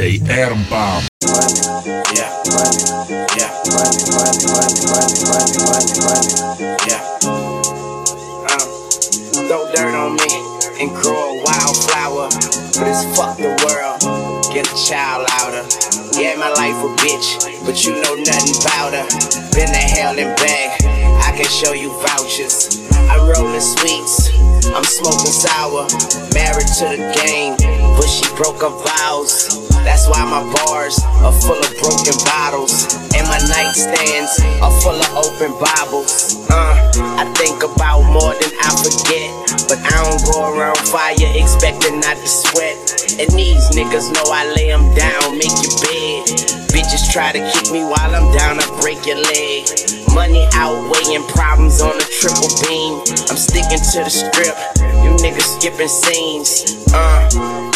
DJ 0.00 0.16
yeah. 6.88 7.04
Uh, 8.48 8.64
throw 9.44 9.68
dirt 9.74 9.94
on 9.94 10.16
me 10.16 10.32
and 10.80 10.88
grow 10.96 11.12
a 11.12 11.44
wildflower, 11.44 12.30
but 12.32 12.88
it's 12.88 13.04
fuck 13.14 13.36
the 13.36 13.52
world. 13.68 14.00
Get 14.54 14.72
a 14.72 14.88
child 14.88 15.26
outer. 15.32 15.68
Yeah, 16.18 16.34
my 16.36 16.48
life 16.48 16.80
a 16.80 16.88
bitch, 17.04 17.36
but 17.66 17.84
you 17.84 17.92
know 18.00 18.14
nothing 18.14 18.56
about 18.62 18.94
her. 18.94 19.04
Been 19.52 19.68
to 19.68 19.76
hell 19.76 20.18
and 20.18 20.34
back, 20.38 20.80
I 21.28 21.36
can 21.36 21.44
show 21.44 21.74
you 21.74 21.92
vouchers. 22.00 22.88
I'm 23.10 23.28
rolling 23.28 23.60
sweets, 23.60 24.30
I'm 24.72 24.84
smoking 24.84 25.26
sour. 25.26 25.86
Married 26.32 26.72
to 26.78 26.88
the 26.88 27.12
game, 27.22 27.56
but 27.98 28.06
she 28.08 28.24
broke 28.36 28.62
her 28.62 28.70
vows. 28.70 29.69
That's 29.84 30.08
why 30.08 30.24
my 30.24 30.44
bars 30.64 31.00
are 31.24 31.32
full 31.32 31.58
of 31.58 31.72
broken 31.80 32.16
bottles. 32.24 32.88
And 33.16 33.26
my 33.28 33.40
nightstands 33.48 34.40
are 34.60 34.74
full 34.80 34.96
of 34.96 35.10
open 35.16 35.52
Bibles. 35.58 36.46
Uh, 36.50 36.74
I 37.18 37.24
think 37.36 37.62
about 37.62 38.02
more 38.12 38.34
than 38.36 38.52
I 38.60 38.70
forget. 38.80 39.30
But 39.68 39.78
I 39.80 39.96
don't 40.02 40.22
go 40.26 40.52
around 40.52 40.78
fire 40.78 41.14
expecting 41.34 42.00
not 42.00 42.16
to 42.16 42.28
sweat. 42.28 42.76
And 43.20 43.30
these 43.32 43.70
niggas 43.70 44.12
know 44.12 44.26
I 44.30 44.52
lay 44.54 44.68
them 44.68 44.94
down, 44.94 45.38
make 45.38 45.54
your 45.62 45.76
bed. 45.84 46.26
Bitches 46.74 47.10
try 47.12 47.32
to 47.32 47.40
kick 47.52 47.70
me 47.72 47.84
while 47.84 48.14
I'm 48.14 48.30
down, 48.36 48.58
I 48.58 48.66
break 48.80 49.06
your 49.06 49.16
leg. 49.16 49.66
Outweighing 50.54 51.26
problems 51.28 51.80
on 51.80 51.96
a 51.96 52.06
triple 52.20 52.50
beam. 52.66 53.00
I'm 53.30 53.38
sticking 53.38 53.80
to 53.80 53.98
the 54.04 54.10
script. 54.10 54.58
You 55.02 55.16
niggas 55.20 55.58
skipping 55.58 55.88
scenes. 55.88 56.84
Uh, 56.92 57.24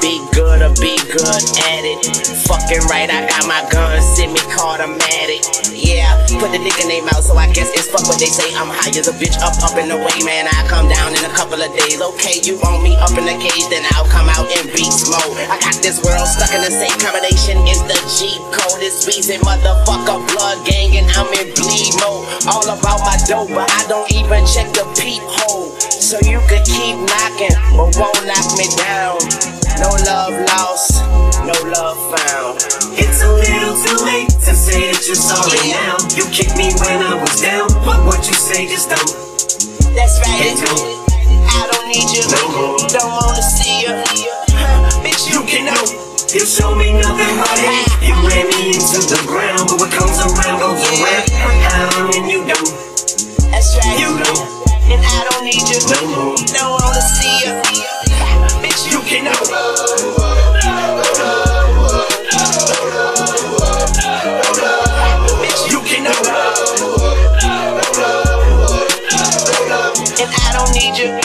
be 0.00 0.20
good 0.32 0.62
or 0.62 0.72
be 0.78 0.96
good 1.10 1.42
at 1.72 1.82
it. 1.82 2.04
Fucking 2.46 2.84
right, 2.86 3.08
I 3.10 3.26
got 3.26 3.48
my 3.48 3.64
gun, 3.72 4.00
send 4.00 4.32
me 4.32 4.40
automatic. 4.60 5.42
Yeah, 5.74 6.12
put 6.38 6.52
the 6.52 6.60
nigga 6.60 6.86
name 6.86 7.08
out, 7.10 7.24
so 7.24 7.34
I 7.34 7.50
guess 7.52 7.72
it's 7.72 7.88
fuck 7.88 8.04
what 8.06 8.20
they 8.20 8.30
say. 8.30 8.52
I'm 8.54 8.68
high 8.68 8.92
as 8.94 9.08
a 9.08 9.16
bitch, 9.16 9.40
up, 9.40 9.56
up 9.64 9.74
and 9.80 9.90
away, 9.90 10.18
man. 10.22 10.46
I 10.46 10.62
come 10.68 10.86
down 10.88 11.16
in 11.16 11.22
a 11.24 11.32
couple 11.34 11.58
of 11.58 11.70
days. 11.72 12.00
Okay, 12.00 12.38
you 12.44 12.60
want 12.60 12.84
me 12.84 12.94
up 13.00 13.16
in 13.16 13.24
the 13.24 13.36
cage, 13.40 13.66
then 13.72 13.82
I'll 13.96 14.08
come 14.12 14.28
out 14.28 14.46
in 14.60 14.68
beast 14.70 15.08
mode. 15.08 15.40
I 15.48 15.56
got 15.58 15.80
this 15.80 15.98
world 16.04 16.28
stuck 16.28 16.52
in 16.52 16.62
the 16.62 16.72
same 16.72 16.94
combination. 17.00 17.58
It's 17.64 17.82
the 17.88 17.98
G 18.12 18.36
code, 18.52 18.84
it's 18.84 19.08
Weezy 19.08 19.40
motherfucker 19.40 20.20
blood 20.36 20.62
gang, 20.68 21.00
and 21.00 21.08
I'm 21.16 21.28
in 21.40 21.54
bleed 21.56 21.96
mode. 22.00 22.07
All 22.48 22.64
about 22.64 23.00
my 23.04 23.16
dope, 23.28 23.52
but 23.52 23.68
I 23.68 23.84
don't 23.88 24.08
even 24.10 24.40
check 24.48 24.72
the 24.72 24.88
peephole. 24.96 25.68
So 26.00 26.16
you 26.24 26.40
could 26.48 26.64
keep 26.64 26.96
knocking, 26.96 27.52
but 27.76 27.92
won't 28.00 28.24
knock 28.24 28.48
me 28.56 28.64
down. 28.80 29.20
No 29.84 29.92
love 30.08 30.32
lost, 30.48 31.04
no 31.44 31.52
love 31.68 32.00
found. 32.08 32.56
It's 32.96 33.20
a 33.20 33.28
little 33.28 33.76
too 33.76 34.00
late 34.08 34.32
to 34.48 34.56
say 34.56 34.88
that 34.88 35.04
you're 35.04 35.20
sorry 35.20 35.60
now. 35.76 36.00
You 36.16 36.24
kicked 36.32 36.56
me 36.56 36.72
when 36.80 37.04
I 37.04 37.20
was 37.20 37.36
down, 37.36 37.68
but 37.84 38.00
what 38.08 38.24
you 38.24 38.32
say 38.32 38.64
just 38.64 38.88
don't. 38.88 39.12
That's 39.92 40.16
right. 40.24 40.48
It 40.48 40.56
don't. 40.64 41.04
I 41.52 41.68
don't 41.68 41.86
need 41.92 42.08
you. 42.08 42.24
No 42.32 42.42
more. 42.48 42.80
Don't 42.88 43.12
wanna 43.12 43.44
see 43.44 43.84
you. 43.84 43.92
Huh, 44.56 44.88
Bitch, 45.04 45.28
you 45.28 45.40
You 45.40 45.46
can 45.46 45.68
know. 45.68 45.84
You 46.32 46.44
show 46.44 46.74
me 46.74 46.92
nothing 46.96 47.36
but 47.36 47.58
hate. 47.60 48.08
You 48.08 48.16
ran 48.24 48.48
me 48.56 48.72
into 48.72 49.04
the 49.04 49.20
ground, 49.28 49.68
but 49.68 49.80
what 49.80 49.92
comes 49.92 50.16
around 50.16 50.60
goes 50.60 50.80
around. 50.96 51.97
And 52.14 52.30
you 52.30 52.38
don't. 52.46 52.68
That's 53.50 53.76
right. 53.76 53.98
You 54.00 54.16
don't. 54.18 54.48
And 54.90 55.04
I 55.04 55.28
don't 55.30 55.44
need 55.44 55.62
you. 55.68 55.78
No 55.92 56.00
more. 56.08 56.36
Don't 56.36 56.70
wanna 56.80 57.00
see 57.02 57.46
you. 57.46 57.52
Bitch, 58.62 58.90
You 58.90 58.98
you 58.98 59.04
can 59.04 59.24
know. 59.24 60.48
bitch, 65.42 65.70
You 65.70 65.80
can 65.80 66.04
know. 66.04 66.12
and 70.20 70.30
I 70.34 70.52
don't 70.52 70.72
need 70.72 70.96
you. 70.98 71.18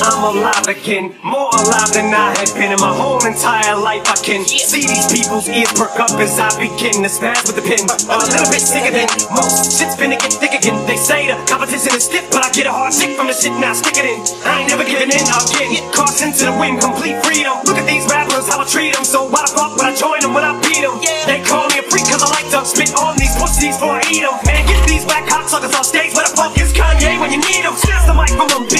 I'm 0.00 0.32
alive 0.32 0.64
again, 0.64 1.12
more 1.20 1.52
alive 1.52 1.92
than 1.92 2.08
I 2.08 2.32
have 2.40 2.56
been 2.56 2.72
in 2.72 2.80
my 2.80 2.88
whole 2.88 3.20
entire 3.20 3.76
life. 3.76 4.00
I 4.08 4.16
can 4.24 4.48
see 4.48 4.88
these 4.88 5.04
people's 5.12 5.44
ears 5.44 5.68
perk 5.76 5.92
up 6.00 6.16
as 6.16 6.40
I 6.40 6.48
begin 6.56 7.04
to 7.04 7.10
spaz 7.12 7.44
with 7.44 7.60
the 7.60 7.64
pen. 7.64 7.84
A 7.84 8.16
little 8.16 8.48
bit 8.48 8.64
sicker 8.64 8.88
than 8.88 9.04
most. 9.28 9.76
Shit's 9.76 10.00
finna 10.00 10.16
get 10.16 10.32
thick 10.40 10.56
again. 10.56 10.80
They 10.88 10.96
say 10.96 11.28
the 11.28 11.36
competition 11.44 11.92
is 11.92 12.08
stiff, 12.08 12.24
but 12.32 12.40
I 12.40 12.48
get 12.56 12.64
a 12.64 12.72
hard 12.72 12.96
stick 12.96 13.12
from 13.12 13.28
the 13.28 13.36
shit 13.36 13.52
now. 13.60 13.76
Stick 13.76 14.00
it 14.00 14.08
in. 14.08 14.24
I 14.48 14.64
ain't 14.64 14.72
never 14.72 14.88
giving 14.88 15.12
in 15.12 15.20
again. 15.20 15.84
Caution 15.92 16.32
into 16.32 16.48
the 16.48 16.56
wind, 16.56 16.80
complete 16.80 17.20
freedom. 17.20 17.60
Look 17.68 17.76
at 17.76 17.84
these 17.84 18.08
rappers, 18.08 18.48
how 18.48 18.64
I 18.64 18.66
treat 18.66 18.96
them. 18.96 19.04
So 19.04 19.28
why 19.28 19.44
the 19.44 19.52
fuck 19.52 19.76
would 19.76 19.84
I 19.84 19.92
join 19.92 20.24
them 20.24 20.32
when 20.32 20.48
I 20.48 20.56
beat 20.64 20.80
them? 20.80 20.96
They 21.28 21.44
call 21.44 21.68
me 21.68 21.76
a 21.76 21.84
freak 21.84 22.08
cause 22.08 22.24
I 22.24 22.32
like 22.32 22.48
to 22.56 22.64
spit 22.64 22.96
on 22.96 23.20
these 23.20 23.36
pussies 23.36 23.76
before 23.76 24.00
I 24.00 24.02
eat 24.08 24.24
them. 24.24 24.32
Man, 24.48 24.64
get 24.64 24.80
these 24.88 25.04
black 25.04 25.28
cocksuckers 25.28 25.76
off 25.76 25.84
stage. 25.84 26.16
Where 26.16 26.24
the 26.24 26.32
fuck 26.32 26.56
is 26.56 26.72
Kanye 26.72 27.20
when 27.20 27.36
you 27.36 27.40
need 27.44 27.68
him? 27.68 27.76
Snatch 27.76 28.08
the 28.08 28.16
mic 28.16 28.32
from 28.32 28.48
them, 28.48 28.64
bitch. 28.64 28.79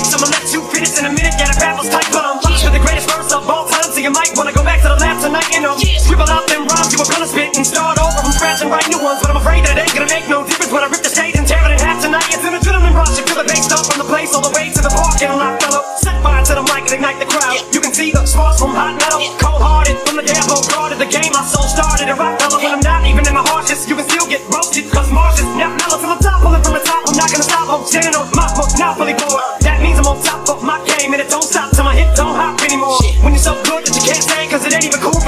Scratch 8.40 8.64
and 8.64 8.72
write 8.72 8.88
new 8.88 8.96
ones. 9.04 9.20
But 9.20 9.28
I'm 9.28 9.36
afraid 9.36 9.68
that 9.68 9.76
it 9.76 9.84
ain't 9.84 9.92
gonna 9.92 10.08
make 10.08 10.24
no 10.24 10.40
difference 10.40 10.72
when 10.72 10.80
I 10.80 10.88
rip 10.88 11.04
the 11.04 11.12
stage 11.12 11.36
and 11.36 11.44
tear 11.44 11.60
it 11.60 11.76
in 11.76 11.80
half 11.84 12.00
tonight. 12.00 12.24
It's 12.32 12.40
an 12.40 12.56
adrenaline 12.56 12.96
rush. 12.96 13.20
You 13.20 13.24
feel 13.28 13.36
the 13.36 13.44
bass 13.44 13.68
start 13.68 13.84
from 13.84 14.00
the 14.00 14.08
place 14.08 14.32
all 14.32 14.40
the 14.40 14.48
way 14.56 14.72
to 14.72 14.80
the 14.80 14.88
parking 14.88 15.28
lot, 15.36 15.60
fellow. 15.60 15.84
Set 16.00 16.16
fire 16.24 16.40
to 16.48 16.56
the 16.56 16.64
mic 16.72 16.88
and 16.88 16.96
ignite 16.96 17.20
the 17.20 17.28
crowd. 17.28 17.60
You 17.68 17.84
can 17.84 17.92
see 17.92 18.08
the 18.16 18.24
sparks 18.24 18.64
from 18.64 18.72
hot 18.72 18.96
metal, 18.96 19.20
cold 19.36 19.60
hearted 19.60 20.00
from 20.08 20.16
the 20.16 20.24
devil. 20.24 20.56
Guarded 20.72 21.04
the 21.04 21.10
game, 21.12 21.28
my 21.36 21.44
soul 21.44 21.68
started 21.68 22.08
a 22.08 22.16
rock 22.16 22.40
fellow. 22.40 22.56
When 22.56 22.72
I'm 22.72 22.80
not 22.80 23.04
even 23.04 23.28
in 23.28 23.36
my 23.36 23.44
harshest, 23.44 23.92
you 23.92 23.94
can 24.00 24.08
still 24.08 24.24
get 24.24 24.40
roasted. 24.48 24.88
Cause 24.88 25.12
Marshall's 25.12 25.52
now 25.60 25.76
mellow 25.76 26.00
to 26.00 26.08
the 26.08 26.18
top, 26.24 26.40
pulling 26.40 26.64
from 26.64 26.80
the 26.80 26.84
top. 26.88 27.12
I'm 27.12 27.20
not 27.20 27.28
gonna 27.28 27.44
stop. 27.44 27.68
I'm 27.68 27.84
standing 27.84 28.16
on 28.16 28.24
my 28.32 28.48
monopoly 28.56 29.20
board. 29.20 29.44
That 29.68 29.84
means 29.84 30.00
I'm 30.00 30.08
on 30.08 30.16
top 30.24 30.48
of 30.48 30.64
my 30.64 30.80
game 30.88 31.12
and 31.12 31.20
it 31.20 31.28
don't 31.28 31.44
stop 31.44 31.76
till 31.76 31.84
my 31.84 31.92
hip 31.92 32.16
don't 32.16 32.32
hop 32.32 32.56
anymore. 32.64 33.04
When 33.20 33.36
you're 33.36 33.44
so 33.44 33.52
good 33.68 33.84
that 33.84 33.92
you 33.92 34.00
can't 34.00 34.24
stand, 34.24 34.48
cause 34.48 34.64
it 34.64 34.72
ain't 34.72 34.88
even 34.88 35.04
cool 35.04 35.19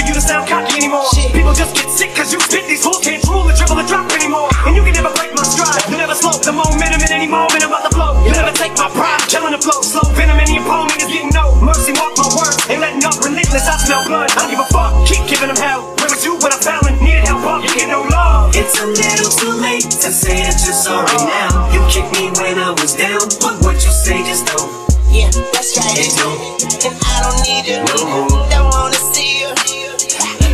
take 8.62 8.78
my 8.78 8.87
pride, 8.95 9.27
killing 9.27 9.50
the 9.50 9.59
flow. 9.59 9.83
Slow 9.83 10.06
venom 10.15 10.39
in 10.39 10.55
your 10.55 10.62
opponent 10.62 11.03
is 11.03 11.11
getting 11.11 11.34
no 11.34 11.59
mercy. 11.59 11.91
Mark 11.99 12.15
my 12.15 12.31
words, 12.39 12.62
ain't 12.71 12.78
letting 12.78 13.03
up 13.03 13.19
relentless. 13.19 13.67
I 13.67 13.75
smell 13.83 14.06
blood. 14.06 14.31
I 14.31 14.47
don't 14.47 14.50
give 14.55 14.62
a 14.62 14.69
fuck. 14.71 14.95
Keep 15.03 15.27
giving 15.27 15.50
them 15.50 15.59
hell. 15.59 15.91
Where 15.99 16.11
was 16.11 16.23
you 16.23 16.39
when 16.39 16.55
I 16.55 16.59
fell 16.62 16.83
and 16.87 16.97
needed 17.03 17.27
help 17.27 17.43
up? 17.43 17.67
You 17.67 17.75
get 17.75 17.91
no 17.91 18.06
love. 18.06 18.55
It's 18.55 18.78
a 18.78 18.87
little 18.87 19.31
too 19.34 19.55
late 19.59 19.91
to 20.06 20.09
say 20.15 20.47
that 20.47 20.62
you're 20.62 20.78
sorry 20.78 21.11
uh-huh. 21.11 21.51
now. 21.51 21.75
You 21.75 21.81
kicked 21.91 22.15
me 22.15 22.31
when 22.39 22.62
I 22.62 22.71
was 22.71 22.95
down, 22.95 23.27
but 23.43 23.59
what 23.67 23.83
you 23.83 23.91
say 23.91 24.22
just 24.22 24.47
don't. 24.47 24.71
Yeah, 25.11 25.28
that's 25.51 25.75
right. 25.75 25.99
It 25.99 26.15
don't. 26.15 26.39
And 26.87 26.95
I 27.03 27.15
don't 27.27 27.41
need 27.43 27.67
you. 27.67 27.83
No 27.83 27.99
more. 28.06 28.47
Don't 28.47 28.71
wanna 28.71 29.01
see 29.11 29.43
you. 29.43 29.51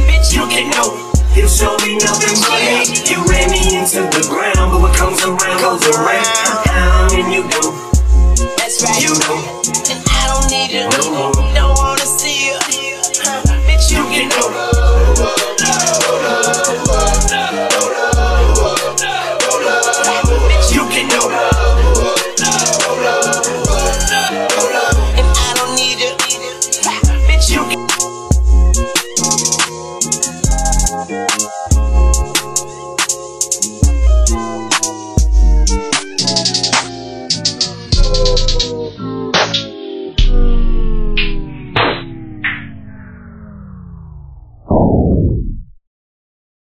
Bitch, 0.09 0.33
You 0.33 0.49
can 0.49 0.73
know. 0.73 1.09
You 1.37 1.47
show 1.47 1.77
me 1.87 1.95
nothing 2.03 2.35
but 2.51 2.59
hate. 2.59 3.07
You 3.07 3.23
ran 3.31 3.47
me 3.55 3.79
into 3.79 4.03
the 4.11 4.27
ground, 4.27 4.75
but 4.75 4.81
what 4.83 4.97
comes 4.97 5.23
around 5.23 5.61
goes 5.63 5.87
around. 5.95 6.27
How 6.27 6.58